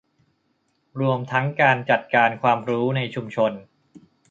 [0.99, 3.51] รวมทั้งการจัดการความรู้ในชุมชน